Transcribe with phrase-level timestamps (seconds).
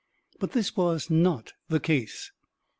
[0.39, 2.31] But this was not the case.